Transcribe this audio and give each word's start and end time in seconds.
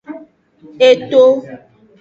Eto. 0.89 1.23